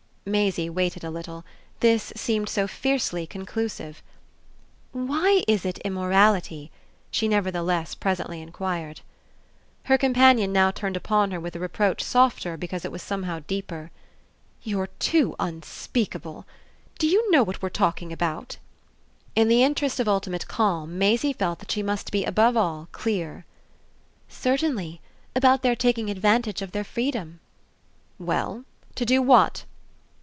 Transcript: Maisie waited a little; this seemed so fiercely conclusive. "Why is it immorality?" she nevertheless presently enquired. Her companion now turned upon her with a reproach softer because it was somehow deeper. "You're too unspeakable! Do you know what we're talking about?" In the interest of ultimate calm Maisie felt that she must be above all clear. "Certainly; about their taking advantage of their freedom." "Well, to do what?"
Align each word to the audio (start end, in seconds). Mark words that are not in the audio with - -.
Maisie 0.23 0.69
waited 0.69 1.03
a 1.03 1.09
little; 1.09 1.43
this 1.79 2.13
seemed 2.15 2.47
so 2.47 2.67
fiercely 2.67 3.25
conclusive. 3.25 4.03
"Why 4.91 5.43
is 5.47 5.65
it 5.65 5.79
immorality?" 5.79 6.71
she 7.09 7.27
nevertheless 7.27 7.95
presently 7.95 8.39
enquired. 8.39 9.01
Her 9.85 9.97
companion 9.97 10.53
now 10.53 10.69
turned 10.69 10.95
upon 10.95 11.31
her 11.31 11.39
with 11.39 11.55
a 11.55 11.59
reproach 11.59 12.03
softer 12.03 12.55
because 12.55 12.85
it 12.85 12.91
was 12.91 13.01
somehow 13.01 13.39
deeper. 13.47 13.89
"You're 14.61 14.89
too 14.99 15.35
unspeakable! 15.39 16.45
Do 16.99 17.07
you 17.07 17.29
know 17.31 17.41
what 17.41 17.63
we're 17.63 17.69
talking 17.69 18.13
about?" 18.13 18.57
In 19.35 19.47
the 19.47 19.63
interest 19.63 19.99
of 19.99 20.07
ultimate 20.07 20.47
calm 20.47 20.99
Maisie 20.99 21.33
felt 21.33 21.57
that 21.59 21.71
she 21.71 21.81
must 21.81 22.11
be 22.11 22.25
above 22.25 22.55
all 22.55 22.89
clear. 22.91 23.43
"Certainly; 24.29 25.01
about 25.35 25.63
their 25.63 25.75
taking 25.75 26.11
advantage 26.11 26.61
of 26.61 26.73
their 26.73 26.85
freedom." 26.85 27.39
"Well, 28.19 28.65
to 28.93 29.03
do 29.03 29.19
what?" 29.23 29.65